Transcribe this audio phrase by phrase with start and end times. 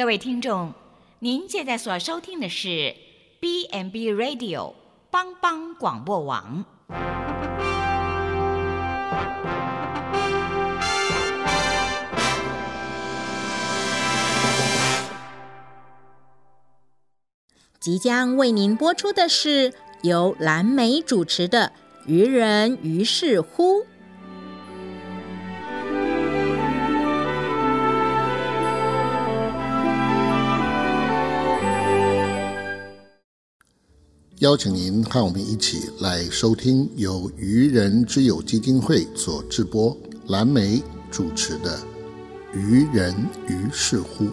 [0.00, 0.72] 各位听众，
[1.18, 2.96] 您现在所收听的是
[3.38, 4.72] B n B Radio
[5.10, 6.64] 帮帮广播网。
[17.78, 21.72] 即将为您播出的是由蓝莓主持的
[22.10, 23.80] 《愚人于是乎》。
[34.40, 39.94] 邀请您和我们一起来收听由愚人之友基金会所制播、
[40.28, 41.76] 蓝莓主持的
[42.54, 43.14] 《愚人
[43.46, 44.24] 于是乎》。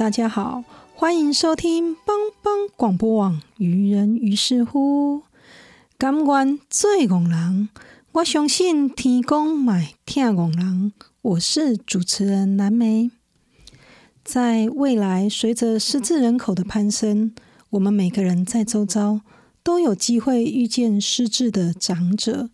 [0.00, 5.18] 大家好，欢迎收听帮帮广播网《愚人于是乎》。
[5.98, 7.68] 感官最戆人，
[8.12, 10.94] 我相信天公买听戆人。
[11.20, 13.10] 我是主持人蓝莓。
[14.24, 17.34] 在未来，随着失智人口的攀升，
[17.68, 19.20] 我们每个人在周遭
[19.62, 22.48] 都有机会遇见失智的长者，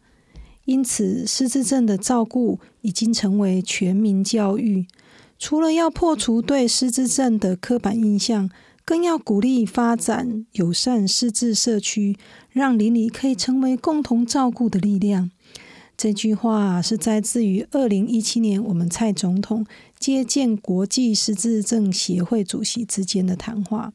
[0.64, 4.88] 因此失智症的照顾已经成为全民教育。
[5.38, 8.50] 除了要破除对失智症的刻板印象，
[8.84, 12.16] 更要鼓励发展友善失智社区，
[12.50, 15.30] 让邻里可以成为共同照顾的力量。
[15.96, 19.66] 这句话是摘自于二零一七年我们蔡总统
[19.98, 23.94] 接见国际失智症协会主席之间的谈话。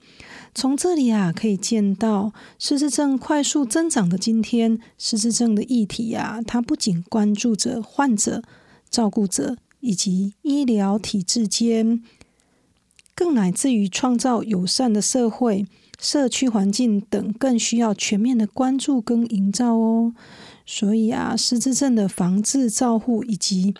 [0.56, 8.42] 从这里啊，可以见到失智症快速增长的今天，失智症的议题啊，它不仅关注着患者、
[8.89, 9.58] 照顾者。
[9.81, 12.02] 以及医疗体制间，
[13.14, 15.66] 更乃至于创造友善的社会、
[16.00, 20.14] 社区环境等，更需要全面的关注跟营造哦。
[20.66, 23.74] 所以啊，失智症的防治、照护以及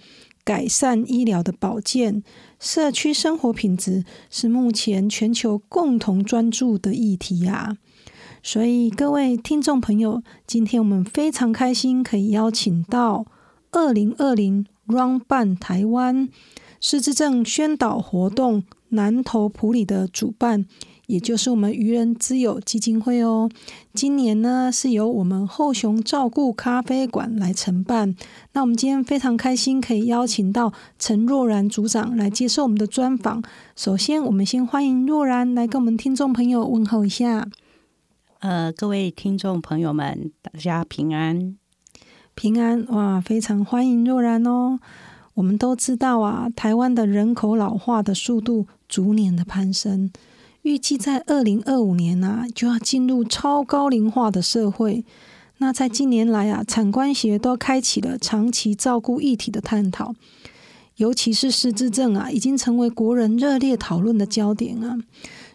[0.44, 2.24] 改善医疗的保健、
[2.60, 7.78] 社区生活品质，是目前全球共同专注的议题啊。
[8.44, 13.28] 所以各位听众朋友，今天我们非常开心，可以邀请到
[13.72, 14.66] 二零二零。
[14.92, 16.30] Run 办台湾
[16.80, 20.66] 失智症宣导活动南投埔里的主办，
[21.08, 23.50] 也就是我们愚人之友基金会哦。
[23.94, 28.16] 今年呢是由我们后熊照顾咖啡馆来承办。
[28.54, 33.42] 那我们今天非常开心，可以邀请到陈若然组长来接受我们的专访。
[33.76, 37.48] 首先，我们先欢迎若然来跟我们听众朋友问候一下。
[38.40, 41.61] 呃，各位听众朋友们，大家平安。
[42.42, 44.80] 平安哇，非常欢迎若然哦。
[45.36, 50.10] 我们都知道啊，台湾的人口老化的速度逐年的攀升，
[50.64, 55.06] 预计在二零二五年啊，就要进入超高龄化的社会。
[55.60, 60.16] 那在近年来啊，产官学都开启了长期照顾议题的探讨，
[60.96, 64.98] 尤其是失智症啊，已经成为国人热烈讨论的焦点啊。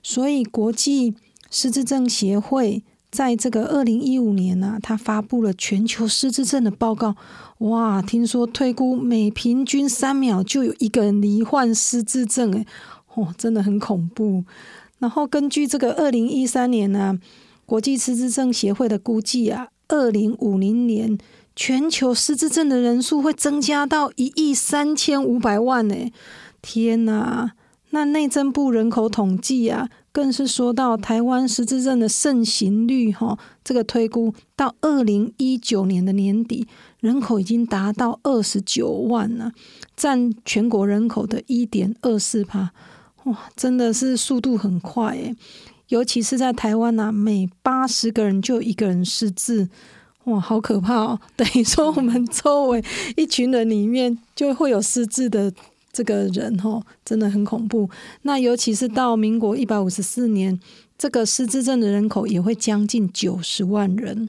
[0.05, 1.17] 所以，国际
[1.51, 2.85] 失智症协会。
[3.17, 7.17] 在这个二零一五年呢，他发布了全球失智症的报告。
[7.61, 12.67] 哇，听说推估每平均三秒就有一个人罹患失智症，诶，
[13.15, 14.45] 哦，真的很恐怖。
[14.99, 17.19] 然后根据这个二零一三年呢，
[17.65, 21.17] 国际失智症协会的估计啊，二零五零年
[21.57, 25.95] 全球失智症的人数会增加到一亿三千五百万，呢。
[26.61, 27.53] 天哪！
[27.97, 29.89] 那内政部人口统计啊。
[30.13, 36.67] 更是说到台湾失智症的盛行率，哈，这个推估到二零一九年的年底，
[37.01, 39.53] 人口已经达到二十九万了，
[39.95, 42.71] 占全国人口的一点二四趴，
[43.25, 45.35] 哇，真的是速度很快诶。
[45.89, 49.69] 尤其是在台湾呐，每八十个人就一个人失智，
[50.25, 51.21] 哇，好可怕哦！
[51.37, 52.83] 等于说我们周围
[53.17, 55.53] 一群人里面就会有失智的。
[55.97, 57.89] 这个人哈真的很恐怖，
[58.21, 60.61] 那尤其是到民国一百五十四年，
[60.99, 64.29] 这个失智症的人口也会将近九十万人。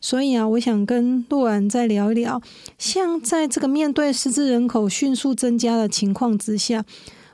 [0.00, 2.40] 所以啊，我想跟陆安再聊一聊，
[2.78, 6.82] 像在这个面对失智人口迅速增加的情况之下，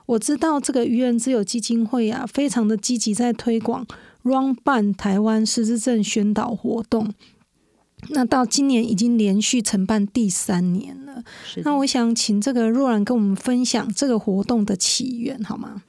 [0.06, 3.86] 我知道这个愚人之友基金会啊，非常的积极在推广
[4.24, 7.14] Run 办台湾失智症宣导活动。
[8.10, 11.22] 那到今年已经连续承办第三年了。
[11.64, 15.82] 那我想请这个若然跟我们分享这个活动的起源，好吗？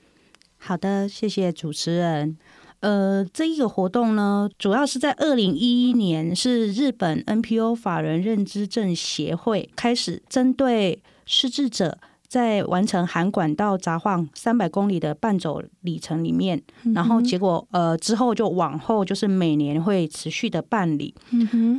[0.57, 2.37] 好的，谢谢主持人。
[2.81, 11.97] 呃，这一个活动呢，主要是在二零一一年，是日本 NPO 法人认知症协会开始针对失智者。
[12.29, 16.61] 在完成含管道札幌三百公里的半走里程里面，
[16.93, 21.15] 然后结果呃之后就往后就是每年会持续的办理。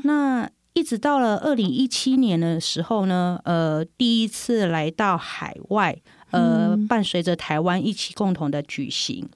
[0.02, 5.96] 那一直到了二零一七年的时候呢，呃，第一次来到海外，
[6.30, 9.28] 呃，伴随着台湾一起共同的举行。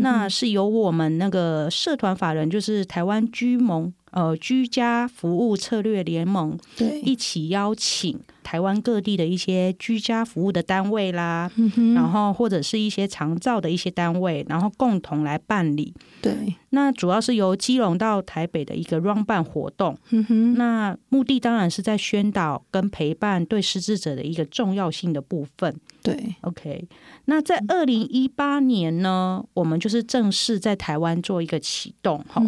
[0.00, 8.18] 那是由我们那个社团法人，就是台湾居盟呃居家服务策略联盟，对，一起邀请。
[8.42, 15.92] 台湾各地的一些居家服务的单位啦，嗯然后或者是一些长照的一些单位，然后共同来办理。
[16.22, 19.98] 对，那主要是由基隆到台北的一个 run 办活动。
[20.10, 25.74] 嗯哼，那目的当然是在宣导跟陪伴对失智者的一个重要性的部分。
[26.04, 26.88] 对，OK。
[27.24, 32.24] 那在二零一八年呢，我们就是正式在台湾做一个启动。
[32.28, 32.40] 好，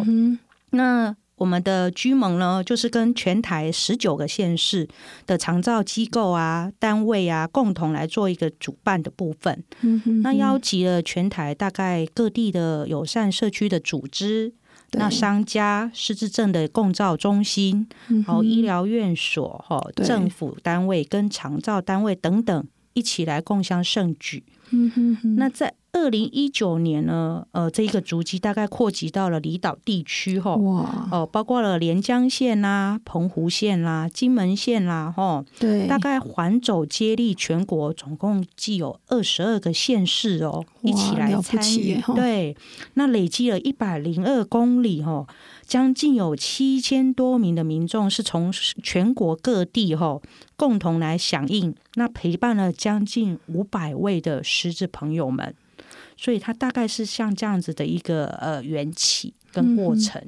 [0.71, 1.13] 那。
[1.39, 4.87] 我们的居盟呢，就是跟全台十九个县市
[5.25, 9.63] 的长照机构啊、单位啊，共同来做一个主办的部分。
[10.21, 14.53] 那邀集了全台大概各地的友善社区的组织，
[14.91, 17.87] 那商家、失智症的共照中心，
[18.27, 24.43] 还有医疗院所、哈政府单位跟长照单位等等，一起来共襄盛举。
[25.37, 42.55] 那在二零一九年呢，呃，这一个足迹大概扩及到了离岛地区哈，哇，哦，包括了连江县啦、澎湖县啦、金门县啦，哈，对，大概环走接力全国，总共计有二十二个县市哦，一起来参与，对，
[42.93, 45.25] 那累积了一百零二公里哈，
[45.65, 48.51] 将近有七千多名的民众是从
[48.83, 50.21] 全国各地哈
[50.55, 55.55] 共同来响应，那陪伴了将近五百位的狮子朋友们。
[56.21, 60.21] 所以它大概是像这样子的一个呃缘起跟过程。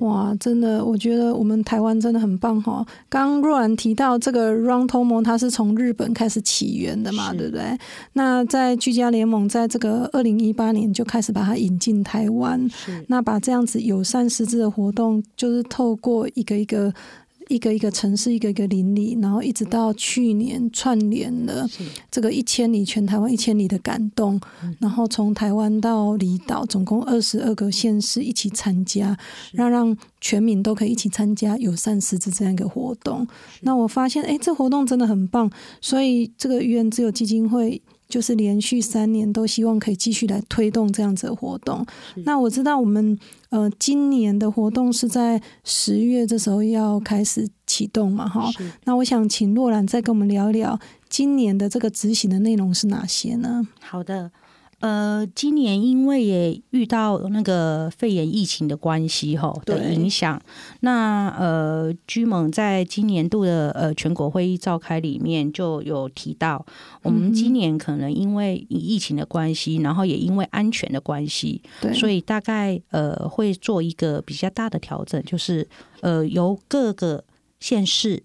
[0.00, 2.84] 哇，真的，我觉得我们台湾真的很棒哈。
[3.08, 7.78] 刚若然提到这个 Run Tomo，它是从日本开始起源的嘛，对不对？
[8.12, 12.68] 那在居家联盟在这个二零一八年就开始把它引进台湾，
[13.08, 16.92] 那把这样子友善实质的活动，就是透过一个一个。
[17.48, 21.68] 一个一个城市，一个一个邻里，然后一直到去年串联了
[22.10, 24.40] 这个一千里全台湾一千里的感动，
[24.80, 29.16] 然后从台湾到离岛，总共二十二个县市一起参加，
[29.52, 33.26] 让让全民都可以一起参加友善师资这样一个活动。
[33.60, 35.50] 那我发现，哎，这活动真的很棒，
[35.80, 37.80] 所以这个愚人自由基金会。
[38.08, 41.84] 就是连续三年都希望可以继续来推动这样子的活动。
[42.24, 43.18] 那我知道我们
[43.50, 48.48] 呃今年的活动是在十月这时候要开始启动嘛，哈。
[48.84, 53.66] 那我想请洛兰再跟我们聊一聊今年的这个执行的内容是哪些呢？
[53.80, 54.30] 好的。
[54.86, 60.40] 呃，今年因为也遇到那个肺炎疫情的关系吼的影响，
[60.78, 66.64] 那呃，居盟在今年度的呃全国会议召开里面就有提到，
[67.02, 71.60] 我们今年可能因为疫情的关系，然后也因为安全的关系，
[71.92, 75.66] 所以大概呃会做一个比较大的调整，就是
[76.00, 77.24] 呃由各个
[77.58, 78.22] 县市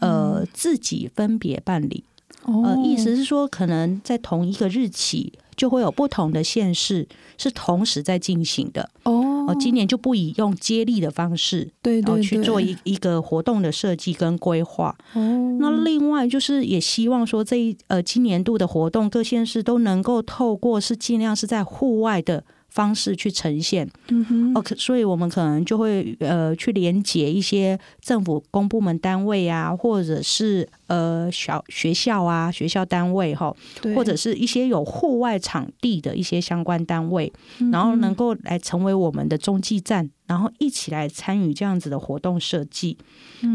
[0.00, 2.04] 呃自己分别办理，
[2.44, 5.32] 呃，意思是说可能在同一个日期。
[5.62, 7.06] 就会有不同的县市
[7.38, 9.54] 是同时在进行的哦。
[9.60, 14.96] 今年就不以用接力的方式，对对，去做一一个活动的设计跟规划。
[15.12, 15.20] 哦，
[15.60, 22.42] 那另外就是也希望说这一呃今年度的活动，各县市都能够透过是尽量是在户外的。
[22.72, 33.54] 方式去呈现，嗯哼，OK，所以我们可能就会呃去连接一些政府公部门单位啊，或者是呃小学校啊学校单位哈，
[33.94, 37.30] 或者是一些有户外场地的一些相关单位，
[37.70, 42.96] 然后能够来成为我们的中继站，然后一起来参与这样子的活动设计。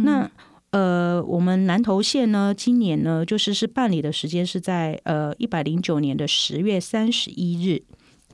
[0.04, 0.30] 那
[0.70, 7.82] 呃，我们南投县呢，今年呢就是是办理的时间是在呃一百零九年的十月三十一日。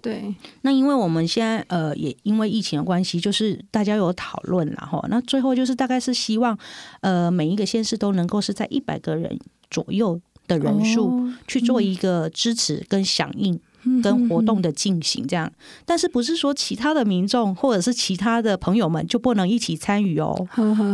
[0.04, 5.02] 对，那因为我们现在呃，也因为疫情的关系，就是大家有讨论了哈。
[5.10, 6.58] 那最后就是大概是希望
[7.00, 9.40] 呃，每一个县市都能够是在一百个人
[9.72, 13.58] 左右的人数去做一个支持跟响应
[14.04, 15.50] 跟活动的进行这样。
[15.86, 20.36] 但是不是说其他的民众或者是其他的朋友们就不能一起参与哦？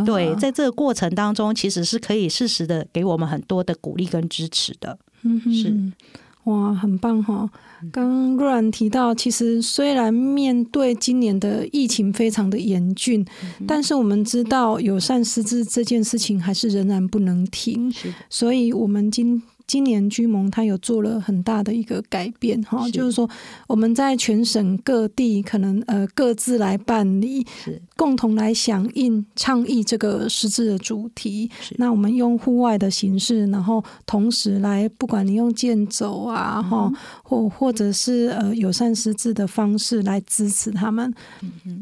[0.06, 4.96] 对，在这个过程当中，其实是可以适时的给我们很多的鼓励跟支持的。
[5.22, 5.74] 嗯，是。
[6.50, 7.48] 哇，很棒哈！
[7.92, 13.24] 刚若然提到，其实虽然面对今年的疫情非常的严峻，
[13.66, 17.92] 但是我们知道友善师资这件事情还是仍然不能停，
[18.28, 19.40] 所以我们今
[19.70, 23.30] 今年居盟它有做了很大的一个改变哈，就是说
[23.68, 27.46] 我们在全省各地可能呃各自来办理，
[27.96, 31.48] 共同来响应倡议这个实质的主题。
[31.76, 41.14] 那我们用户外的形式，然后同时来，不管你用健走啊哈，或或者是呃友善识字的方式来支持他们。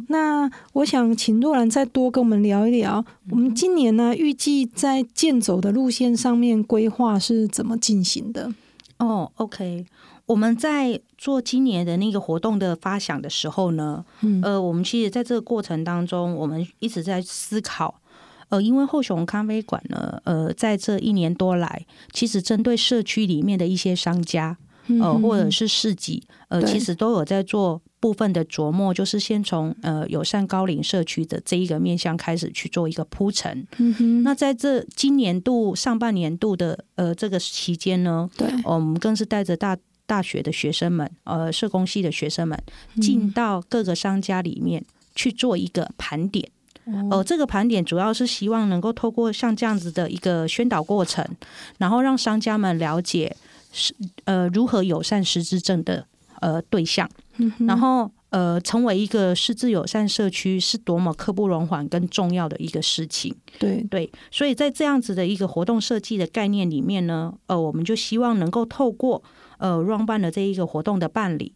[0.08, 8.52] 那我想请若兰再多跟我们聊一聊，我们今年呢预计在健走的路线上面规划是怎么进行的？
[8.98, 9.86] 哦，OK，
[10.26, 14.04] 我们在做今年的那个活动的发想的时候呢，
[14.42, 18.00] 呃，我们其实在这个过程当中，我们一直在思考，
[18.48, 24.56] 呃，因为后雄咖啡馆呢，呃，在这一年多来，其实针对社区里面的一些商家，
[25.00, 27.80] 呃，或者是市集，呃，其实都有在做。
[28.00, 33.66] 部分的琢磨就是先从呃友善高龄社区的这一个面向开始去做一个铺陈。
[33.78, 34.22] 嗯哼。
[34.22, 39.76] 那在这今年度上半年度的呃这个期间呢，对，我们更是带着大
[40.06, 42.56] 大学的学生们，呃社工系的学生们，
[43.00, 46.48] 进到各个商家里面去做一个盘点。
[47.10, 47.22] 哦。
[47.24, 51.26] 这个盘点主要是希望能够透过像这样子的一个宣导过程，
[51.78, 53.36] 然后让商家们了解
[53.72, 53.92] 是
[54.24, 56.06] 呃如何友善失智症的
[56.40, 57.10] 呃对象。
[57.66, 63.34] 然后，呃，成为一个失智友善社区是多么刻不容缓跟重要的一个事情。
[63.58, 63.84] 对。
[63.90, 69.22] 对，所以在这样子的一个活动设计的概念里面呢，呃，我们就希望能够透过
[69.58, 71.52] 呃 Run 办的这一个活动的办理，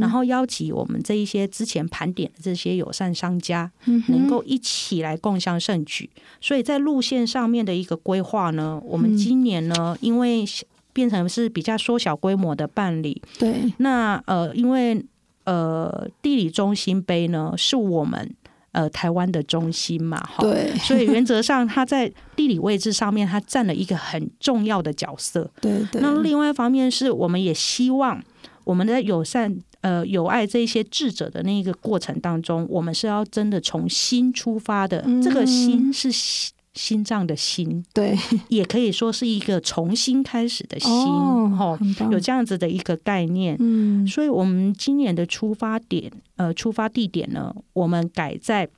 [0.00, 3.70] 然后邀请我们这一些之前盘点的这些友善商家，
[4.08, 6.10] 能够一起来共襄盛举。
[6.40, 10.44] 所以在路线上面的一个规划呢，我们今年呢，因为
[10.92, 15.02] 变成是比较缩小规模的办理，对，那呃，因为
[15.50, 18.32] 呃，地理中心碑呢，是我们
[18.70, 25.50] 呃台湾的中心嘛，哈，对，所以原则上它在地理位置上面，它占了一个很重要的角色。
[25.60, 26.00] 对对。
[26.00, 28.22] 那另外一方面是，我们也希望
[28.62, 36.52] 我们的友善呃友爱这些智者的那个过程当中，我们是要真的从心出发的，这个心是。
[36.74, 38.16] 心脏的心，对，
[38.48, 41.78] 也可以说是一个重新开始的心，哦，
[42.10, 43.56] 有这样子的一个概念。
[43.58, 48.68] 嗯，所以我们今年的出发点，呃，出发地点呢，我们改在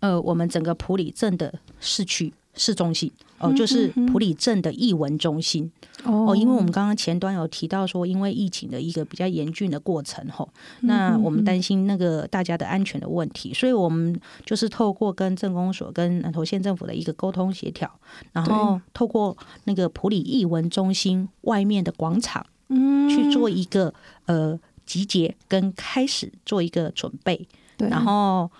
[0.00, 2.32] 呃，我们整个普里镇的市区。
[2.54, 5.70] 市中心哦，就是普里镇的艺文中心。
[6.04, 6.34] 哦。
[6.36, 10.48] 因为我们刚刚前端有提到说，因为疫情的一个比较严峻的过程吼，
[10.80, 17.90] 那我们担心那个大家的安全的问题，所以我们就是透过跟政工所跟南投县政府的一个沟通协调，
[18.32, 23.94] 然后透过那个普里艺文中心外面的广场，嗯，去做一个
[24.26, 27.46] 呃集结跟开始做一个准备，
[27.78, 28.50] 然后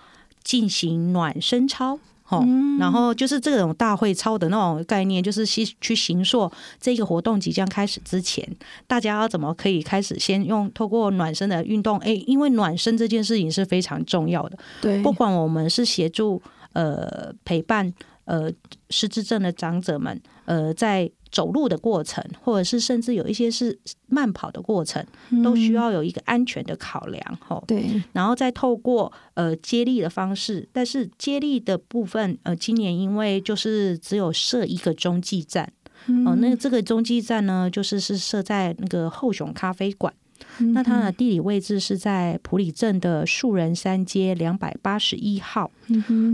[0.43, 1.99] 进行暖身操。
[2.31, 2.45] 哦，
[2.79, 8.47] 然后就是这种大会操的那种概念，就是去去行说这个活动即将开始之前，
[8.87, 11.97] 大家要怎么可以开始先用透过暖身的运动？
[11.99, 14.57] 哎，因为暖身这件事情是非常重要的。
[14.81, 16.41] 对，不管我们是协助
[16.73, 17.93] 呃陪伴
[18.25, 18.49] 呃
[18.89, 21.11] 失智症的长者们，呃在。
[21.31, 25.05] 走路的过程，或者是甚至有一些是慢跑的过程，
[25.43, 27.63] 都需要有一个安全的考量，吼。
[27.65, 35.71] 对，然后再透过呃接力的方式，但是接力的部分，呃，今年因为就是只有设一个中继站，
[36.25, 40.13] 哦，那这个中继站呢，就是是设在那个后雄咖啡馆，
[40.73, 45.71] 那它的地理位置是在普里镇的树人山街两百八十一号，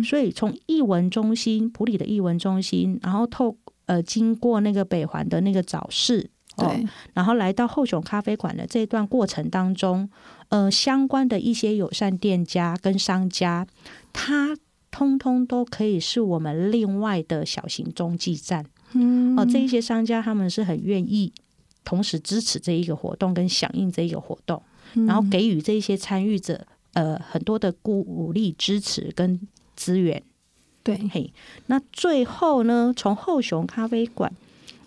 [0.03, 3.55] 所以从艺文中心普里的艺文中心，然后透。
[3.87, 10.09] 呃，经过那个北环的那个早市，对，然后来到后雄咖啡馆的这一段过程当中，
[10.49, 13.65] 呃，相关的一些友善店家跟商家，
[14.13, 14.55] 它
[14.91, 18.65] 通通都可以是我们另外的小型中继站。
[18.93, 21.31] 嗯，哦，这一些商家他们是很愿意
[21.83, 24.61] 同时支持这一个活动跟响应这一个活动，
[25.07, 29.39] 然后给予这一些参与者呃很多的鼓励支持跟
[29.75, 30.21] 资源。
[30.87, 31.33] 对，嘿，
[31.65, 34.31] 那最后呢，从后雄咖啡馆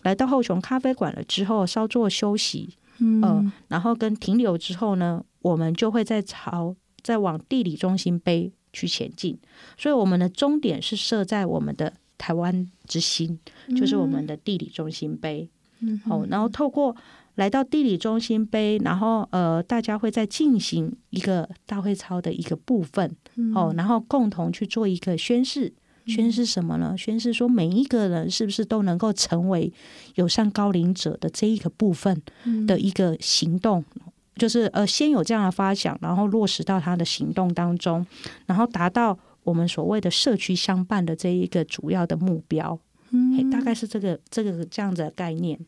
[0.03, 9.39] 来到后雄咖啡馆了之后，稍作休息，嗯，然后跟停留之后呢，我们就会再朝再往地理中心碑去前进。
[9.77, 13.39] 所以我们的终点是设在我们的台湾之心，
[13.77, 15.51] 就是我们的地理中心碑。
[15.81, 16.97] 嗯，好，然后透过
[17.35, 23.15] 来到地理中心碑，然后呃，大家会再进行一个大会操的一个部分，
[23.55, 25.71] 哦，然后共同去做一个宣誓。
[26.11, 26.95] 宣誓什么呢？
[26.99, 29.73] 宣誓说每一个人是不是都能够成为
[30.17, 32.21] 友善高龄者的这一个部分
[32.67, 33.85] 的一个行动，
[34.37, 38.05] 就是呃，先有这样的发想，然后落实到他的行动当中，
[38.47, 42.79] 然后达到我们所谓的社区相伴的这一个主要的目标。
[43.11, 45.59] 嗯，大概是这个这个这样子的概念。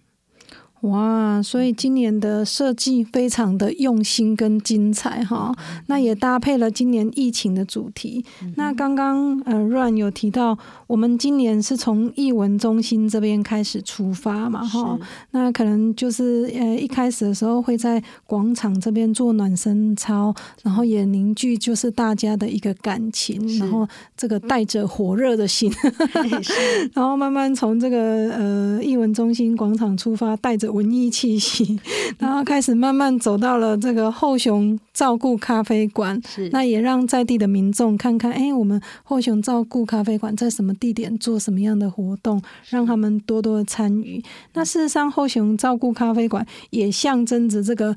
[0.83, 5.55] 哇，所以今年的设计非常的用心跟精彩哈，
[5.87, 8.25] 那也搭配了今年疫情的主题。
[8.57, 10.59] 那刚刚呃 Run 有提到，
[10.89, 14.99] 我们今年是从艺文中心这边开始出发嘛哈，
[15.31, 20.35] 那可能就是呃一开始的时候会在广场这边做暖身操，
[20.65, 23.87] 然后也凝聚就是大家的一个感情，然后
[24.17, 25.73] 这个带着火热的心
[26.93, 30.72] 然后慢慢从这个呃艺文中心广场出发，带着。
[30.73, 31.79] 文艺气息，
[32.19, 36.21] 然后开始慢慢走到了这个后雄照顾咖啡馆。
[36.27, 44.23] 是，那也让在地的民众看看，哎，我们后雄照顾咖啡馆在什么地点做什么样的活动，让他们多多的参与。
[44.55, 47.95] 那事实上，后雄照顾咖啡馆也象征着这个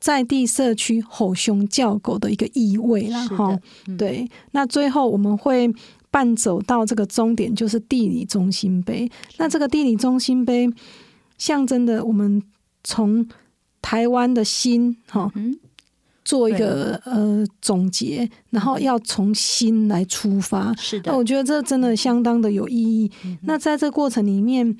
[0.00, 3.26] 在地社区吼熊叫狗的一个意味啦。
[3.28, 3.58] 哈。
[3.96, 5.72] 对，那最后我们会
[6.10, 9.10] 伴走到这个终点，就是地理中心杯。
[9.36, 10.68] 那这个地理中心杯。
[11.38, 12.42] 象征的，我们
[12.84, 13.26] 从
[13.80, 15.32] 台湾的心哈
[16.22, 20.74] 做一个呃总结，然后要从心来出发。
[20.74, 23.10] 是的，那我觉得这真的相当的有意义。
[23.44, 24.76] 那在这过程里面。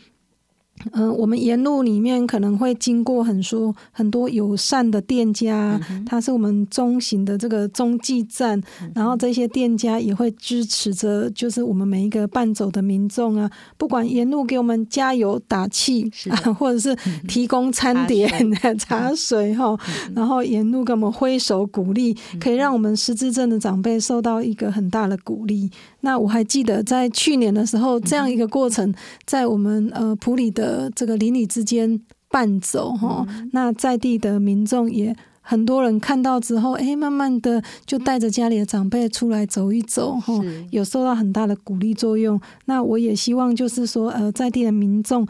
[0.92, 8.60] 嗯，我们沿路里面可能会经过很多很多友善的店家，它是我们中型的这个中继站，
[8.94, 16.94] 然后这些店家也会支持着，就是我们每一个伴走的民众啊，不管沿路给我们加油打气啊， 或者是
[17.26, 18.30] 提供餐点、
[18.78, 19.76] 茶水哈，
[20.14, 25.70] 然后沿路给我们挥手鼓励，可以让我们失智症的长辈受到一个很大的鼓励。
[26.00, 28.94] 那我还记得在去年的时候，这样一个过程，
[29.26, 32.00] 在我们呃普里的这个邻里之间
[32.30, 40.34] 伴走哈，那在地的民众也很多人看到之后，哎，慢慢的就带着家里的长辈出来走一走哈，
[40.70, 42.40] 有受到很大的鼓励作用。
[42.66, 45.26] 那我也希望就是说，呃，在地的民众。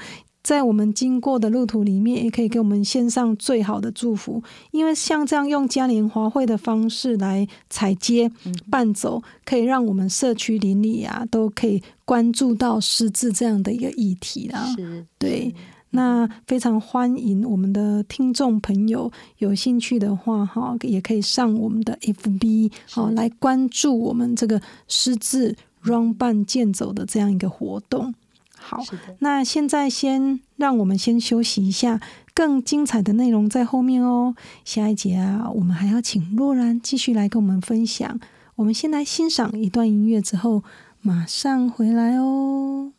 [0.49, 4.43] 在我们经过的路途里面，也可以给我们献上最好的祝福。
[4.71, 8.33] 因为像这样用嘉年华会的方式来采接
[8.71, 14.65] 伴走，可以让我们社区邻里啊，都可以关注到失智这样的一个议题啦。
[14.75, 15.55] 是，对。
[15.91, 28.15] 那非常欢迎我们的听众朋友有兴趣的话，哈，也可以上我们的 FB 好来关注我们这个失智 Run 伴健走的这样一个活动。
[28.69, 28.85] 好，
[29.21, 31.99] 那现在先让我们先休息一下，
[32.35, 34.35] 更精彩的内容在后面哦。
[34.63, 38.21] 下一节啊，我们还要请洛然继续来跟我们分享。
[38.57, 40.63] 我们先来欣赏一段音乐，之后
[41.01, 42.93] 马上回来哦。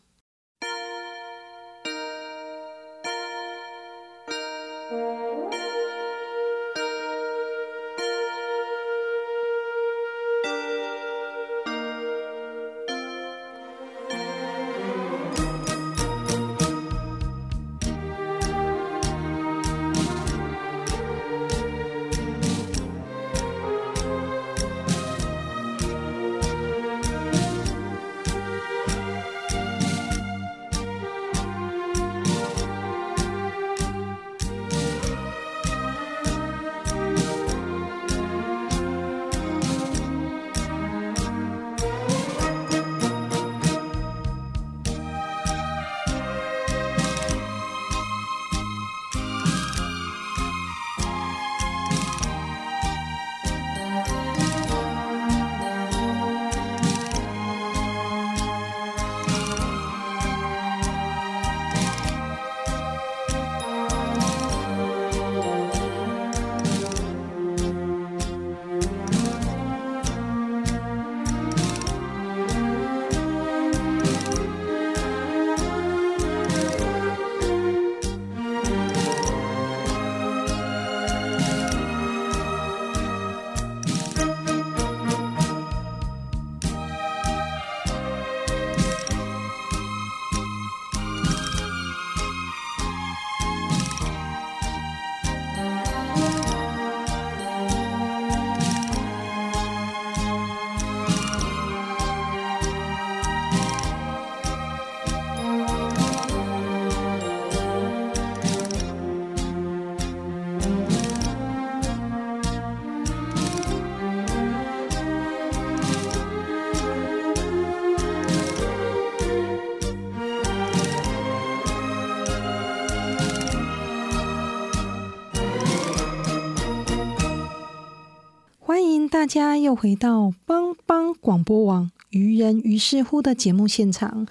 [129.20, 134.26] 大家又回到帮帮广播网愚人于是乎的节目现场，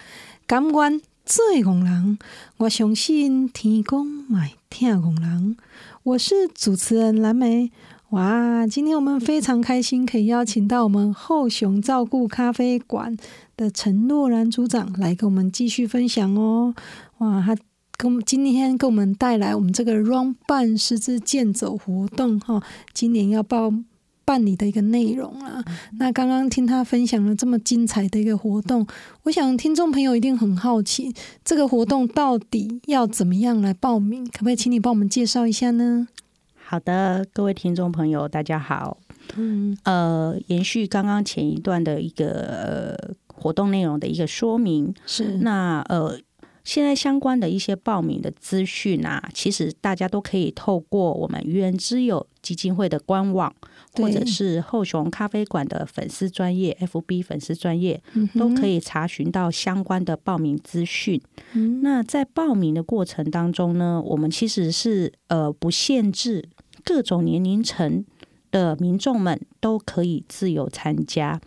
[0.48, 2.18] 感官最红人，
[2.58, 5.56] 我相信天公买听红人。
[6.02, 7.72] 我是主持人蓝莓。
[8.10, 13.16] 哇，今天我们非常开心，可以邀请到我们后熊照顾咖啡馆
[13.56, 16.74] 的陈诺然组长来跟我们继续分享哦。
[17.20, 17.56] 哇，他
[17.96, 23.72] 跟今天给我们带来我们这个 Run 半十字健走活动哈，今年要报。
[24.30, 25.66] 办理的一个内容啊，
[25.98, 28.86] 那刚刚听他分享了这么精彩的一个活动，
[29.24, 31.12] 我想听众朋友一定很好奇，
[31.44, 34.24] 这个活动到底要怎么样来报名？
[34.26, 36.08] 可不可以请你帮我们介绍一下呢？
[36.64, 39.00] 好的，各位听众朋友，大家好。
[39.36, 46.20] 嗯，呃，延续刚刚前一段的一个呃活动内容的一个说明，是那呃。
[46.66, 53.52] 现在相关的一些报名的资讯啊，其实大家都可以透过我们愚人之友基金会的官网，
[54.00, 58.02] 或者是后熊咖啡馆的粉丝专业 FB 粉丝专业，
[58.36, 61.22] 都可以查询到相关的报名资讯。
[61.82, 66.48] 那在报名的过程当中呢，我们其实是呃不限制
[66.84, 68.06] 各种年龄层
[68.52, 71.40] 的民众们都可以自由参加。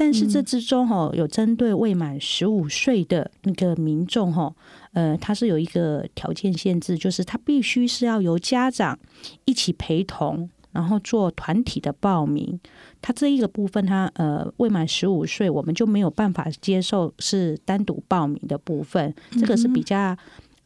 [0.00, 4.54] 但是这之中哈，有针对未满十五岁的那个民众哈，
[4.92, 8.96] 呃，他是有一个条件限制，就是他必须是要由家长
[9.44, 10.48] 一起陪同，
[10.78, 12.60] 然后做团体的报名。
[13.02, 20.16] 他这一个部分，他呃未满十五岁，我们就没有办法接受是单独报名的部分，这个是比较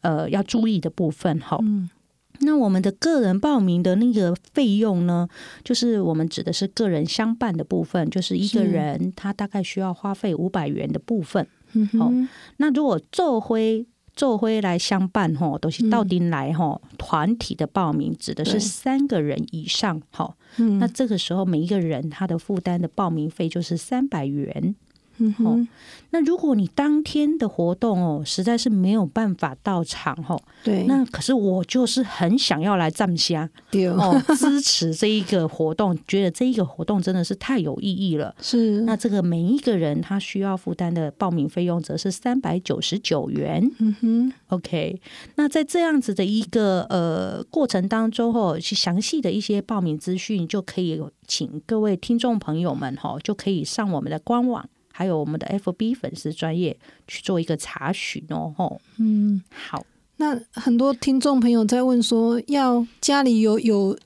[0.01, 1.57] 呃要注意的部分哈。
[2.41, 5.27] 那我们的个人报名的那个费用呢？
[5.63, 11.47] 就是我们指的是个人相伴的部分，就是一个人他大概需要花费五百元的部分。
[11.97, 12.11] 好，
[12.57, 13.83] 那如果奏辉
[14.15, 20.01] 奏辉来相伴吼，都是到丁来吼，团体的报名指的是三个人以上。
[20.11, 20.35] 哈，
[20.79, 24.75] 那这个时候每一个人他的负担的报名费就是三百元。
[25.17, 25.67] 嗯哼，
[26.09, 33.49] 那如果你当天的活动哦，实在是没有办法到场哦，对，那可是我就是很想要来站下，
[33.97, 38.33] 哦，支持这一个活动，觉得这一个活动真的是太有意义了。
[38.41, 43.69] 是，那这个每一个人他需要负担的报名费用则是三百九十九元。
[43.79, 44.99] 嗯哼，OK，
[45.35, 54.67] 那在这样子的一个呃过程当中哦，去详细的一些报名资讯就可以请各位听众朋友们哈，就可以上我们的官网。
[54.95, 56.77] 还有我们的 FB 粉丝专业
[57.07, 59.83] 去做一个查询哦，吼，嗯，好。
[60.17, 63.97] 那很多听众朋友在问说，要家里有有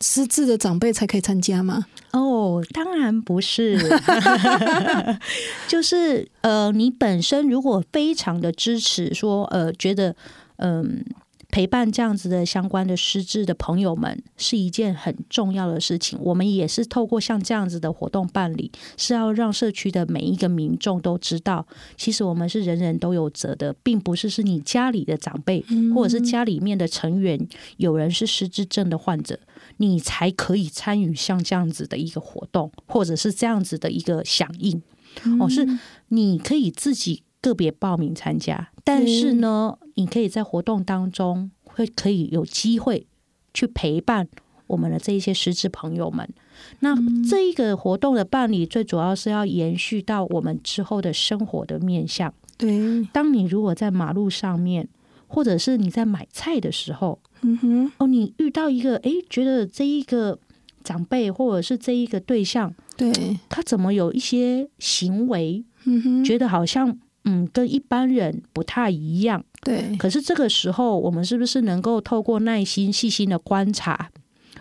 [0.00, 1.84] 失智的长辈才可以参加吗？
[2.12, 3.76] 哦，当然不是，
[5.66, 10.14] 就是呃，你本身如果非常的支持，说呃，觉得
[10.58, 11.04] 嗯。
[11.56, 16.18] 陪伴这样子的相关的失智的朋友们是一件很重要的事情。
[16.20, 21.66] 我们也是透过像这样子的活动办理，是要让社区的每一个民众都知道，
[21.96, 25.64] 其实我们是人人都有责的，并不是是你家里的长辈
[25.94, 29.40] 或者是家里面的成员有人是失智症的患者，
[29.78, 34.82] 你才可以参与像这样子的一个活动，或者是这样子的一个响应。
[35.40, 35.66] 哦，是
[36.08, 37.22] 你可以自己。
[37.42, 43.06] 个别报名参加，但是呢，你可以在活动当中会可以有机会
[43.52, 44.28] 去陪伴
[44.66, 46.28] 我们的这一些实质朋友们。
[46.80, 46.94] 那
[47.28, 52.32] 这一个活动的办理，最主要是要延续到我们之后的生活的面向。
[52.58, 54.88] 对，当你如果在马路上面，
[55.26, 60.38] 或者是你在买菜的时候，嗯哼，哦，你遇到一个哎，觉得这一个
[60.84, 66.98] 长辈或者是这一个对象，对他怎么有一些行为，嗯哼，觉得好像。
[67.28, 69.44] 嗯，跟一般人不太一样。
[69.66, 74.08] 对，可是这个时候，我们是不是能够透过耐心、细心的观察，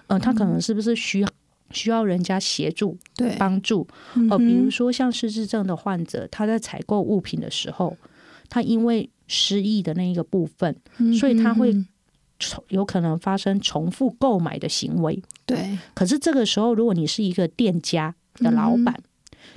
[0.08, 1.30] 嗯，他可能是不是需要
[1.70, 3.88] 需要人家协助、对帮助？
[4.32, 7.96] 哦，比如说像失智症的患者，他在采购物品的时候，
[8.50, 10.76] 他因为失忆的那一个部分，
[11.20, 11.72] 所以他会
[12.70, 15.22] 有可能发生重复购买的行为。
[15.46, 19.00] 对，可是这个时候，如果你是一个店家的老板。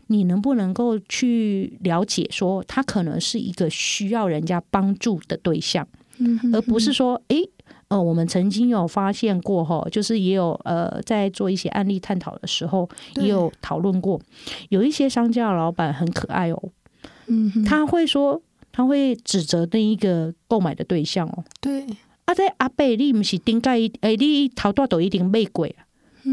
[0.09, 5.87] 你能不能够去了解说，他可能是一个需要人家帮助的对象，
[6.53, 7.37] 而不是说，哎，
[7.89, 14.21] 呃，我们曾经有发现过哈，就是也有呃，在做一些案例探讨的时候，也有讨论过，
[14.71, 16.63] 有一些商家的老板很可爱哦，
[17.27, 18.41] 嗯，他会说，
[18.73, 21.87] 他会指责那一个购买的对象哦，对，
[22.25, 25.85] 啊，在阿贝，你不是顶盖，哎，你头大都一定买过啊，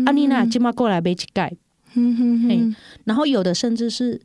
[0.05, 1.53] 啊，你那今麦过来买一盖。
[1.95, 4.21] 嗯哼哼，然后有的甚至是，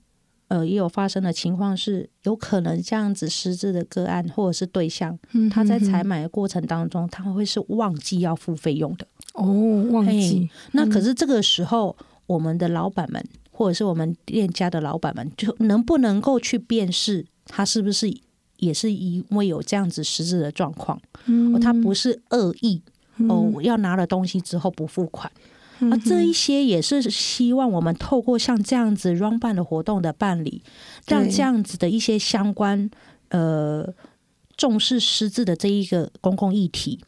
[0.48, 5.18] 呃，也有发生的情况是，有可能这样子失智的个案或者是对象，
[5.50, 9.06] 他在采买的过程当中，他会是忘记要付费用的。
[9.34, 10.50] 哦，忘记。
[10.72, 18.12] 那可是这个时候，我们的老板们或者是我们店家的老板们，就能不能够去辨识他是不是
[18.56, 22.82] 也是因为有这样子实质的状况，嗯哦，他不是恶意
[23.28, 25.30] 哦，要拿了东西之后不付款。
[25.88, 30.62] 啊，这一些也是希望我们透过像这样子 run 办的活动的办理，
[31.06, 32.90] 让这样子的一些相关
[33.28, 33.86] 呃
[34.56, 37.00] 重视失智的这一个公共议题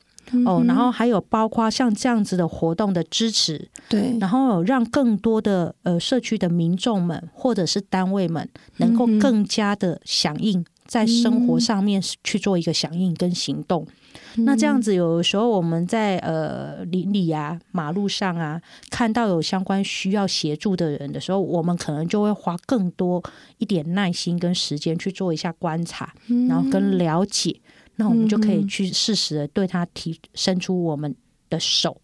[0.46, 13.86] 哦，然后还有包括像这样子的活动的支持，对，然后让更多的呃社区的民众们或者是单位们能够更加的响应，在生活上面去做一个响应跟行动。
[14.34, 23.22] 那这样子，有时候我们在呃邻里啊、马路上啊，看到有相关需要协助的人的时候，我们可能就会花更多
[23.56, 26.12] 一点耐心跟时间去做一下观察，
[26.46, 27.58] 然后跟了解，
[27.96, 31.14] 那我们就可以去适时的对他提伸出我们
[31.48, 31.98] 的手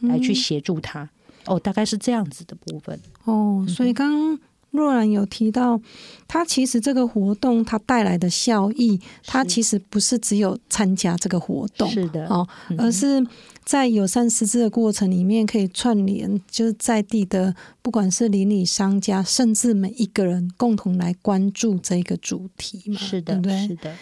[0.00, 1.08] 来去协助他。
[1.46, 2.98] 哦，大概是这样子的部分。
[3.24, 4.38] 哦，所以刚刚
[4.72, 5.80] 若然有提到，
[6.26, 12.46] 它其实这个活动它带来的效益，它其实不是只有参加这个活动，是的，哦，
[12.78, 13.24] 而是
[13.64, 23.68] 在友善师资的过程里面，可以串联就是在地的，不管是邻里商家，甚至每一个人共同来关注这个主题嘛，是的，对不对？
[23.68, 23.94] 是的，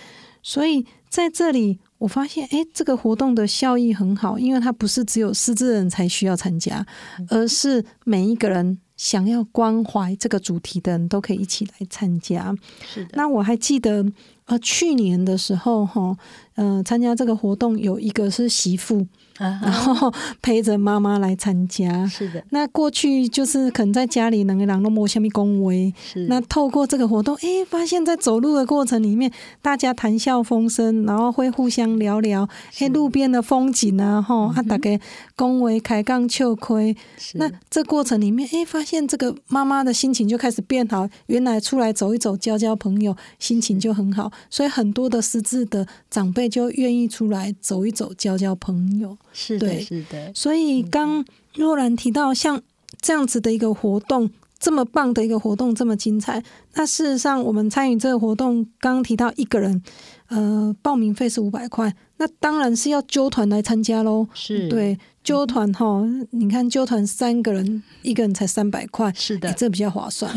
[0.43, 6.87] 所以在这里，我发现，哎，这个活动的效益很好，因为它不是只有失智人才需要参加，
[7.29, 12.55] 而是每一个人想要关怀这个主题的人都可以一起来参加。
[12.87, 13.13] 是的。
[13.15, 14.05] 那我还记得，
[14.45, 16.15] 呃，去年的时候，哈，
[16.55, 19.07] 呃，参加这个活动有一个是媳妇，啊
[19.63, 22.07] 然后陪着妈妈来参加。
[22.07, 32.49] 是的，那过去就是可能在家里两个人都摸下面恭维，是那透过这个活动，诶，发现在走路的过程里面，大家谈笑风生，然后会互相聊聊，
[32.79, 35.01] 诶，路边的风景啊，吼，啊，大家
[35.35, 36.95] 恭维开杠秋亏。
[37.17, 49.17] 是那这过程里面，诶，发现这个妈妈的心情就开始变好，原来出来走一走，交交朋友，心情就很好，所以很多的失智的长辈就愿意出来走一走，交交朋友。
[49.33, 52.61] 是的，是的，所以刚若兰提到像
[53.01, 56.43] 这样子的一个活动，这么棒的一个活动，这么精彩，
[56.75, 59.83] 那事实上我们参与这个活动，刚刚提到一个人，
[60.29, 64.27] 呃，报名费是五百块，那当然是要揪团来参加喽。
[64.35, 70.35] 是，对，揪团哈，你看揪团三个人，一个人才三百块，是的诶，这比较划算。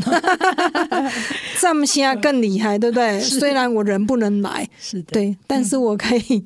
[1.60, 3.20] 这么现在更厉害，对不对？
[3.22, 6.46] 虽然我人不能来，是的，对，但是我可以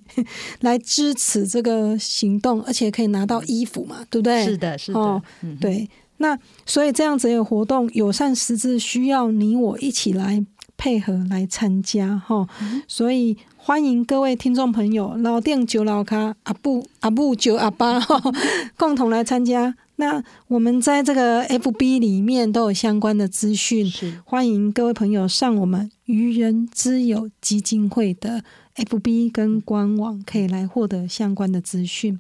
[0.62, 4.46] 来支持这个行动，而且可以拿到衣服嘛，对不对？
[4.46, 5.90] 是的，是的哦，嗯，对。
[6.20, 10.44] 那所以这样子的活动，友善识字需要你我一起来
[10.76, 12.48] 配合来参加哈。
[12.88, 18.18] 所以欢迎各位听众朋友，老店九老咖阿布阿布九阿八哈，
[18.80, 19.76] 共同来参加。
[19.98, 28.42] 那我们在这个 FB 里面都有相关的资讯，是欢迎各位朋友上我们愚人之友基金会的
[28.78, 32.18] FB 跟官网，可以来获得相关的资讯。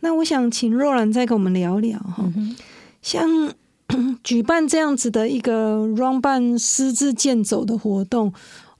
[0.00, 2.28] 那我想请若兰再跟我们聊聊哈，
[3.00, 3.54] 像
[4.24, 8.32] 举办这样子的一个 run 办私自健走的活动。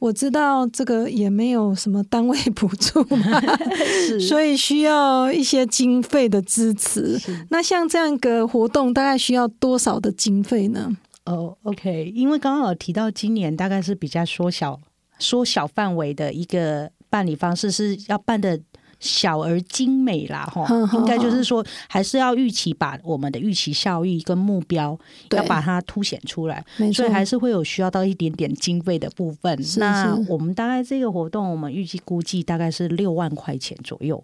[0.03, 3.41] 我知道这个也没有什么单位 补助嘛，
[4.29, 7.17] 所以需要一些经费的支持。
[7.51, 10.91] 那像这样一个活动，大概需要多少的经费呢？
[11.27, 14.81] 哦，OK，因为刚刚有提到今年大概是比较缩小、
[15.21, 18.59] 缩小范围的一个办理方式，是要办的
[19.03, 24.99] 小而精美啦，哈 应该就是说还是要预期把我们的预期效益跟目标
[25.33, 29.63] 要把它凸显出来，所以还是会有需要到一点点经费的部分。
[29.63, 30.25] 是那是。
[30.29, 34.23] 我们大概这个活动，我们预计估计大概是六万块钱左右，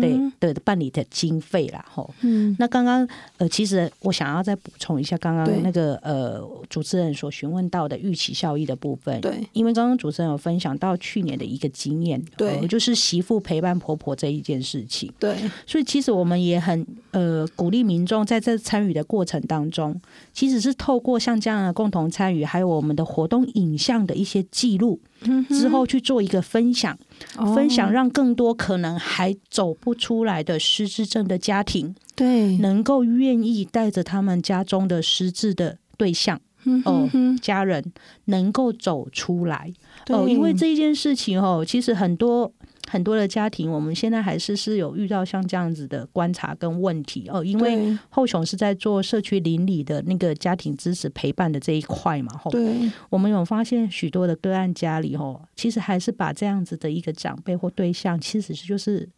[0.00, 2.08] 对的办理的经费啦，哈。
[2.20, 3.06] 嗯，那刚刚
[3.38, 9.20] 呃，其实我想要再补充一下，刚刚那个呃主持人所询问到的预期效益的部分。
[9.20, 12.60] 对，因为刚刚主持人有分享到去年的一个经验，对。
[12.60, 15.12] 呃就是媳妇陪伴婆婆这一件事情。
[15.18, 20.00] 对，所以其实我们也很呃鼓励民众在这参与的过程当中，
[20.32, 25.00] 其实是透过像这样的共同参与，还有我们的活动影像的一些记录
[25.48, 26.98] 之后去做一个分享，
[27.36, 31.94] 哦分享让更多可能还走不出来的失智症的家庭。
[32.14, 37.08] 对，能够愿意带着他们家中的失智的对象嗯哦
[37.40, 37.82] 家人
[38.26, 39.72] 能够走出来
[40.08, 42.52] 哦，因为这一件事情哦，其实很多
[42.92, 59.08] 很多的家庭，我们现在还是是有遇到像这样子的观察跟问题哦，因为后雄是在做社区邻里的那个家庭支持陪伴的这一块嘛，吼，对，我们有发现许多的个案家里吼，其实还是把这样子的一个长辈或对象，其实是就是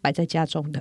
[0.00, 0.80] 摆在家中的。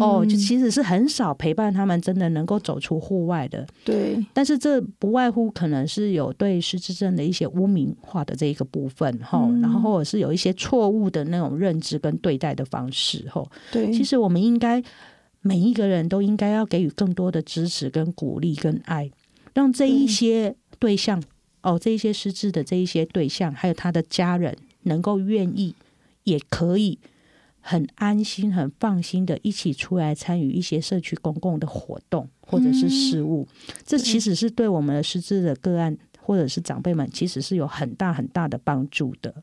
[0.00, 3.66] 哦，就其实是很少陪伴他们，真的能够走出户外的。
[3.84, 13.44] 对，但是这不外乎可能是有对失智症的一些污名化的这一个部分哈，然后或者是有一些错误的那种认知跟对待的方式哈。
[13.70, 14.82] 对，其实我们应该
[15.40, 19.10] 每一个人都应该要给予更多的支持跟鼓励跟爱，
[19.54, 21.22] 让这一些对象
[21.62, 25.74] 哦，这一些失智的这一些对象，还有他的家人，能够愿意
[26.24, 26.98] 也可以。
[27.60, 33.46] 很安心、很放心的，一起出来参与一些社区公共的活动或者是事务，
[33.84, 39.34] 这其实是对我们的失智的个案或者是长辈们，其实是有很大很大的帮助的。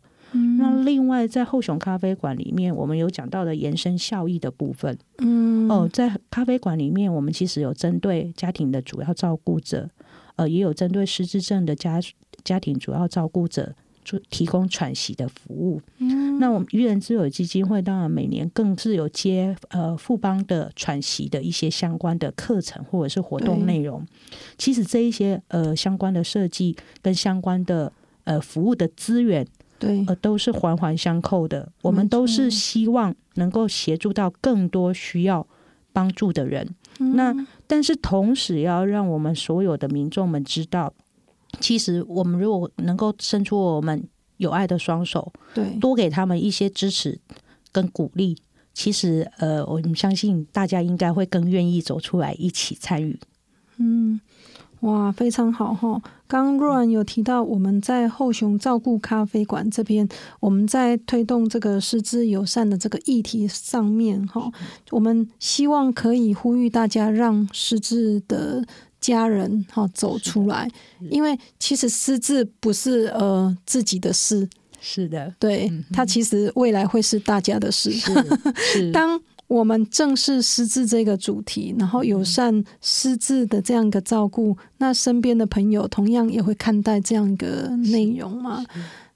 [0.60, 4.98] 那另外，在后雄咖啡馆里面，我们有讲到的延伸效益的部分。
[5.20, 9.90] 嗯，哦，在咖啡馆里面，我们其实有针对家庭的主要照顾者，
[10.36, 12.02] 呃，也有针对失智症的家
[12.44, 13.74] 家庭主要照顾者。
[14.30, 15.82] 提供喘息的服务。
[15.98, 24.06] 嗯，那我们愚人之友基金会当然每年更是有接呃富邦的喘息的一些相关的课程或者是活动内容。
[24.58, 27.92] 其实这一些呃相关的设计跟相关的
[28.24, 29.46] 呃服务的资源，
[29.80, 31.72] 对，呃都是环环相扣的。
[31.82, 35.46] 我们都是希望能够协助到更多需要
[35.92, 36.68] 帮助的人。
[37.00, 37.36] 那
[37.68, 40.94] 但是同时要让我们所有的民众们知道。
[41.60, 44.08] 其实，我们如果能够伸出我们
[44.38, 47.20] 有爱的双手，对，多给他们一些支持
[47.72, 48.38] 跟鼓励，
[48.74, 53.20] 其实，呃，我们相信大家应该会更愿意走出来一起参与。
[53.78, 54.20] 嗯，
[54.82, 56.00] 哇，非常好哈！
[56.28, 60.08] 刚若然有提到，我们在后熊照顾咖啡馆这边，
[60.40, 64.52] 我们在推动这个师资友善的这个议题上面哈，
[64.92, 68.64] 我们希望可以呼吁大家让师资的。
[69.00, 70.70] 家人哈走出来，
[71.10, 74.48] 因为其实失智不是呃自己的事，
[74.80, 77.92] 是的，对他其实未来会是大家的事。
[77.92, 88.66] 是， 当我们正视失智这个主题，然后友善失智的这样一个照顾，那身边的朋友同样也会看待这样一个内容嘛？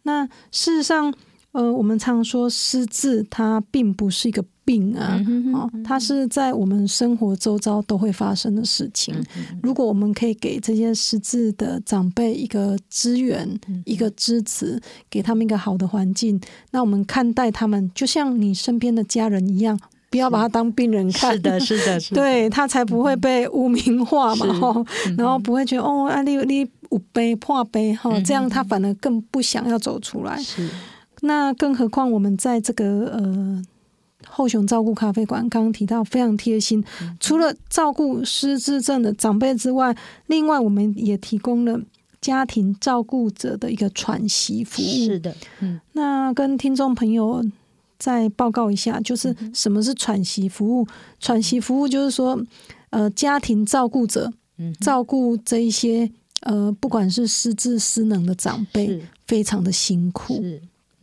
[0.03, 1.13] 那事实上。
[1.53, 5.21] 呃，我们常说失智，它并不是一个病啊，
[5.53, 9.13] 哦，它是在我们生活周遭都会发生的事情。
[9.61, 13.49] 如果我们可以给这些失智的长辈一个资源、
[13.83, 16.39] 一个支持，给他们一个好的环境，
[16.71, 19.77] 那我们看待他们就像你身边的家人一样，
[20.09, 21.33] 不要把他当病人看。
[21.33, 24.85] 是的，是的， 是的对他才不会被污名化嘛，哈，
[25.17, 26.59] 然后不会觉得哦，啊，你你
[26.89, 30.39] 有悲破悲哈，这样他反而更不想要走出来。
[31.21, 31.27] 是。
[31.27, 33.63] 那更何况我们在这个呃
[34.27, 36.83] 后熊照顾咖啡馆，刚刚提到非常贴心，
[37.19, 39.95] 除了照顾失智症的长辈之外，
[40.27, 41.79] 另外我们也提供了
[42.19, 44.85] 家庭照顾者的一个喘息服务。
[44.85, 47.43] 是的，嗯，那跟听众朋友
[47.97, 50.87] 再报告一下，就是什么是喘息服务？
[51.19, 52.39] 喘息服务就是说，
[52.91, 54.31] 呃，家庭照顾者
[54.79, 60.43] 照顾这一些呃，不管是失智失能的长辈，非常的辛苦。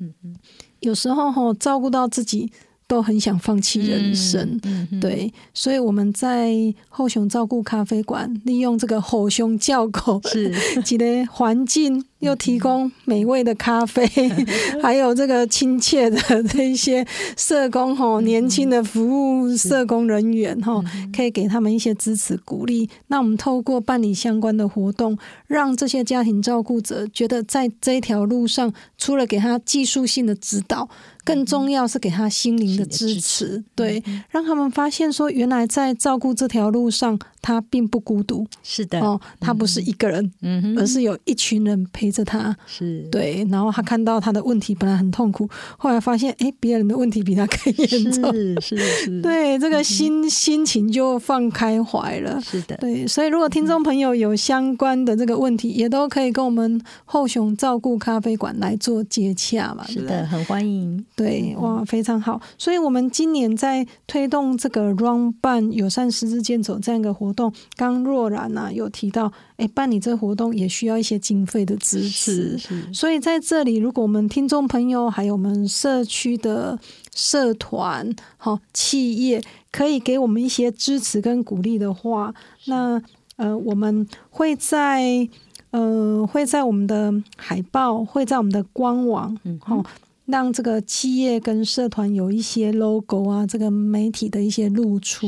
[0.01, 0.37] 嗯嗯，
[0.81, 2.51] 有时候哈，照顾到自己。
[2.89, 4.59] 都很想放弃人生，
[4.99, 6.55] 对，所以我们在
[6.89, 10.51] 后熊照顾咖啡馆，利用这个吼熊叫狗，是，
[10.89, 14.05] 一个环境又提供美味的咖啡，
[14.83, 20.83] 还有这个亲切的这一些社工哈，年轻的服务社工人员哈，
[21.15, 22.89] 可以给他们一些支持鼓励。
[23.07, 30.89] 那我们透过办理相关的活动，让这些家庭照顾者觉得在这一条路上，除了给他技术性的指导。
[31.25, 38.47] 更重要是给他心灵的支持，对，让他们发现说，原来在照顾这条路上，他并不孤独。
[38.63, 42.55] 是的，哦，他不是一个人，嗯而是有一群人陪着他。
[42.67, 43.47] 是，对。
[43.51, 48.31] 然后他看到他的问题本来很痛苦，后来发现，哎，别人的问题比他更严重。
[48.35, 49.21] 是是是。
[49.25, 52.39] 对，这个心心情就放开怀了。
[52.43, 53.07] 是的，对。
[53.07, 59.87] 所以，如果听众朋友有相关的这个问题，也都可以跟我们后雄照顾咖啡馆来做接洽嘛。
[59.87, 61.03] 是的，很欢迎。
[61.17, 62.39] 对，哇，非常好。
[62.59, 67.38] 所以，我们今年在推动这个 Run 办友善十字健走这样一个活动，
[67.77, 72.59] 刚若然呢有提到，哎，办理这个活动也需要一些经费的支持。
[72.93, 76.79] 所以，在这里，如果我们听众朋友还有我们社区的
[77.15, 82.35] 社团、好企业，可以给我们一些支持跟鼓励的话，
[82.67, 83.03] 那
[83.37, 85.29] 呃，我们会在
[85.71, 89.85] 呃会在我们的海报，会在我们的官网，嗯，好。
[90.29, 95.27] 让这个企业跟社团有一些 logo 啊，这个媒体的一些露出。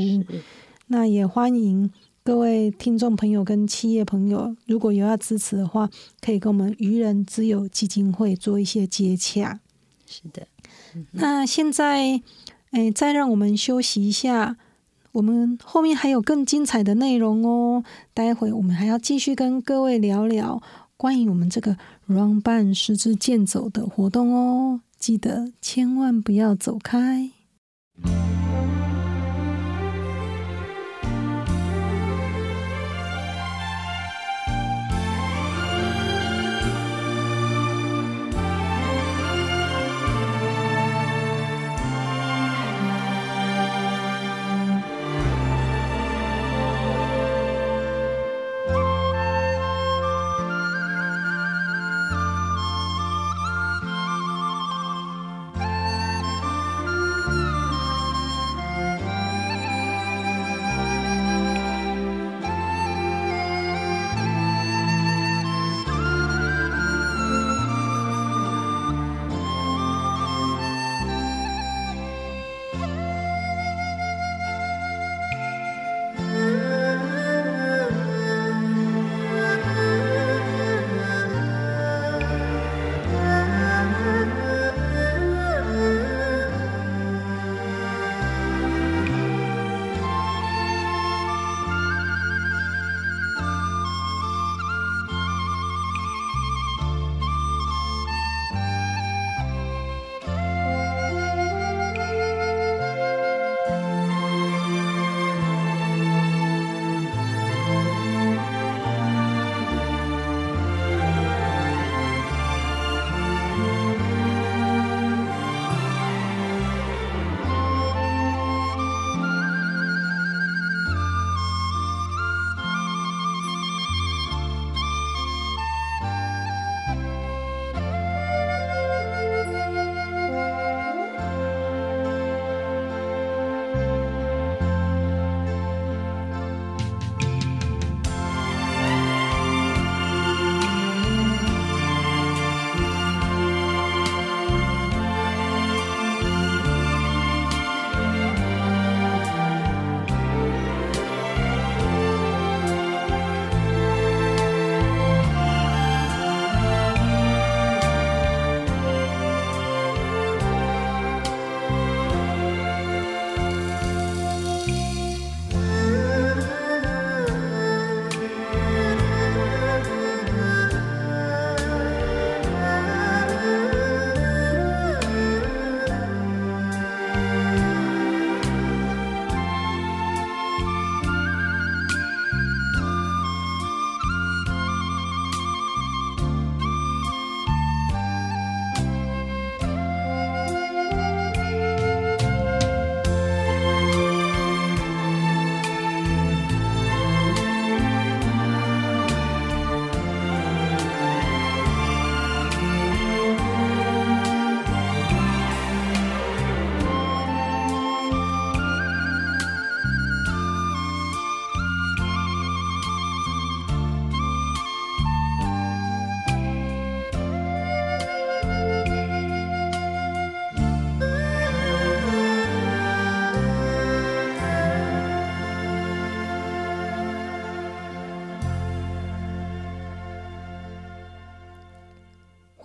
[0.89, 1.91] 那也欢迎
[2.31, 9.59] 各位听众朋友跟企业朋友，如果有要支持的话，可以跟我们愚人之友基金会做一些接洽。
[10.07, 10.47] 是的。
[11.11, 12.23] 那现在，
[12.71, 14.57] 哎，再让我们休息一下，
[15.11, 17.83] 我们后面还有更精彩的内容哦。
[18.15, 20.63] 待会我们还要继续跟各位聊聊
[20.97, 21.77] 关于我们这个
[22.07, 24.83] Run 办十支健走的活动哦。
[25.01, 27.33] 记得千万不要走开。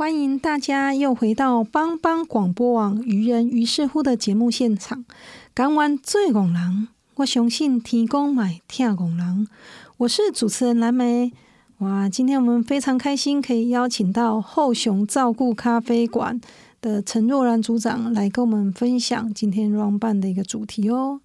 [0.06, 5.04] 欢迎大家又回到帮帮广播网愚人于是乎的节目现场。
[5.56, 9.48] 讲完最拱人，我相信提供买跳拱人。
[9.98, 11.34] 我是主持人蓝莓。
[11.80, 16.40] 哇，今天我们非常开心，可以邀请到后熊照顾咖啡馆
[16.82, 21.22] 的陈若然组长来跟我们分享今天 Run 办的一个主题哦。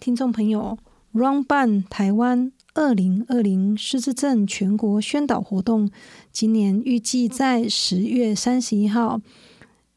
[0.00, 0.76] 听众朋友
[1.12, 2.50] ，Run 办台湾。
[2.74, 5.90] 二零二零失智症全国宣导活动，
[6.30, 9.20] 今年预计在十月三十一号，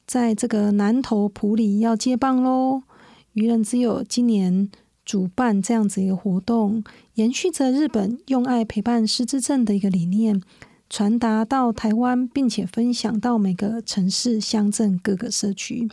[0.07, 2.81] 在这个南投埔里要接棒喽。
[3.33, 4.71] 愚人之友今年
[5.05, 10.41] 主办这样子一个活动，延续着日本用爱陪伴失智症的一个理念，
[10.89, 15.87] 传达到台湾，并且分享到每个城市、乡镇各个社区。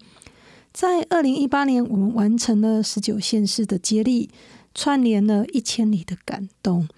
[0.73, 4.31] 在二零一八年，我们完成了十九县市的接力。
[4.75, 6.89] 串联了一千里的感动。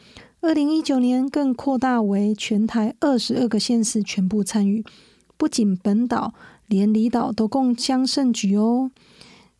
[0.40, 4.84] 二零一九年更扩大为全台二十二个县市全部参与，
[5.36, 6.34] 不仅本岛，
[6.66, 8.90] 连离岛都共襄盛举哦。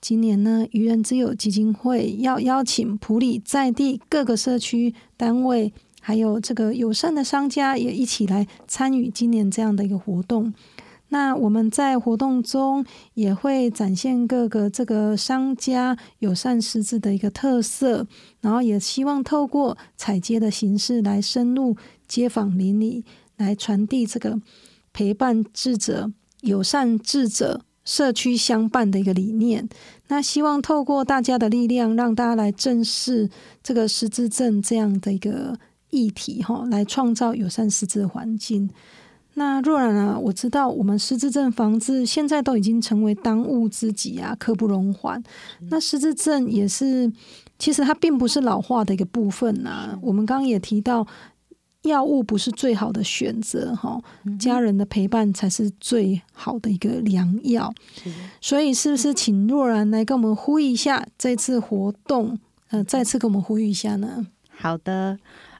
[0.01, 10.53] 今年呢，愚人之友基金会要邀请普里在地各个社区单位，还有这个友善的商家也一起来参与今年这样的一个活动。
[11.13, 12.83] 那我们在活动中
[13.13, 18.07] 也会展现各个这个商家友善识字的一个特色，
[18.41, 21.77] 然后也希望透过采接的形式来深入
[22.09, 23.05] 街坊邻里，
[23.37, 24.41] 来传递这个
[24.95, 26.11] 陪伴智者、
[26.41, 29.69] 友善智者、社区相伴的一个理念。
[30.09, 33.29] 那希望透过大家的力量，让大家来正视
[33.63, 35.59] 这个失智症这样的一个
[35.91, 38.71] 议题，哈，来创造友善识字环境。
[39.35, 45.23] 那若然啊，我知道我们失智症防治现在都已经成为当务之急啊，刻不容缓。
[45.71, 47.11] 那失智症也是，
[47.59, 49.99] 其实它并不是老化的一个部分呐。
[50.03, 51.07] 我们刚刚也提到，
[51.83, 54.01] 药物不是最好的选择哈，
[54.39, 57.73] 家人的陪伴才是最好的一个良药。
[58.41, 62.39] 所以，是不是请若然来跟我们呼吁一下这次活动？
[62.71, 64.27] 呃，再次跟我们呼吁一下呢？
[64.51, 65.19] 好的，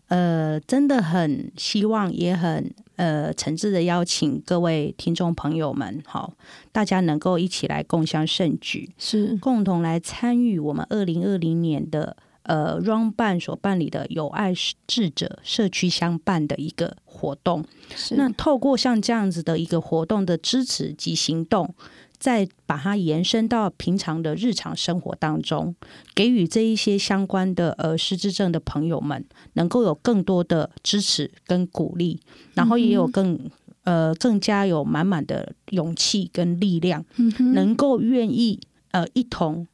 [0.09, 2.73] 呃，真的很希望，也很。
[2.97, 6.35] 呃，诚挚的邀请各位听众朋友们，好，
[6.71, 14.53] 大家能够一起来共襄盛举，是共同来参与我们二零二零年的呃 Run 办所办理的有爱
[14.87, 17.65] 智者社区相伴的一个活动。
[18.11, 21.75] 那透过像这样子的一个活动的支持及行动。
[22.23, 25.75] 再把它延伸到平常的日常生活当中，
[26.15, 32.21] 给予这一些相关的呃失智症的朋友们，能够有更多的支持跟鼓励，
[32.55, 33.51] 然后也有更
[33.83, 37.05] 呃更加有满满的勇气跟力量，
[37.53, 38.61] 能够愿意
[38.93, 39.67] 呃一同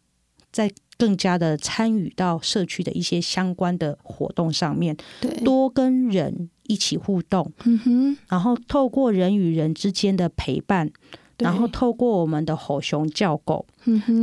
[0.50, 4.96] 在更加的参与到社区的一些相关的活动上面，
[5.44, 7.52] 多跟人一起互动，
[8.26, 10.90] 然后透过人与人之间的陪伴。
[11.38, 13.64] 然后透过我们的吼熊叫狗，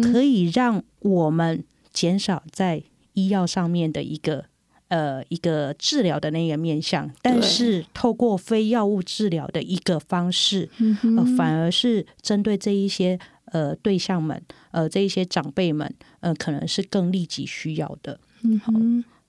[0.04, 1.64] 可以让我们
[1.94, 4.46] 减少在医药上面的一个
[4.90, 10.70] 呃一个治疗的那个面向，但是透过非药物治疗的一个方式，
[11.18, 14.42] 呃，反而是针对这一些呃对象们，
[14.72, 18.20] 呃这一些长辈们，呃可能是更立即需要的。
[18.62, 18.74] 好，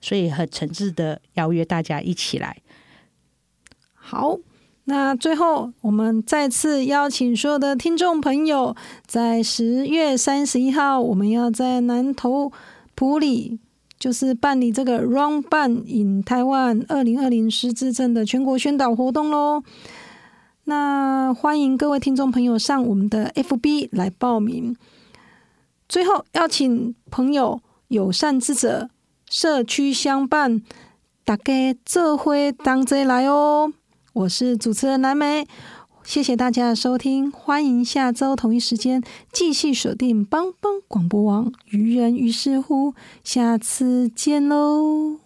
[0.01, 2.59] 所以很诚挚的邀约大家一起来。
[3.93, 4.39] 好。
[4.89, 12.53] 那最后，我们再次邀请所有的听众朋友，在十月三十一号，我们要在南投
[12.95, 13.59] 埔里，
[13.99, 19.65] 就是办理这个 Run 办 in 台湾二零二零失智症的全国宣导活动喽。
[20.69, 24.77] 那欢迎各位听众朋友上我们的 FB 来报名。
[25.89, 28.89] 最后，邀请朋友友善之者
[29.29, 30.63] 社区相伴，
[31.25, 33.73] 大家这回当真来哦。
[34.17, 35.47] 我是主持人蓝莓，
[36.03, 45.26] 谢谢大家的收听，欢迎下周同一时间继续锁定帮帮广播网，愚人于是乎，下次见喽。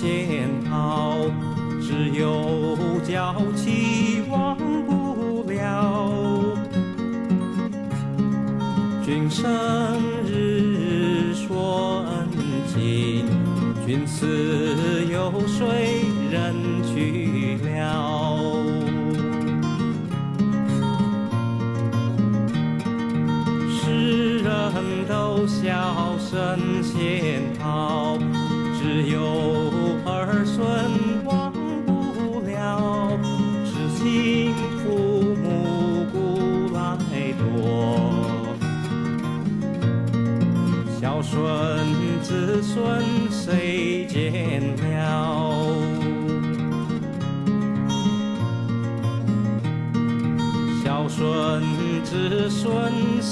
[0.00, 1.16] 仙桃，
[1.82, 2.47] 只有。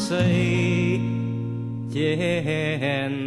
[0.06, 1.00] 孙谁
[1.90, 3.25] 见了？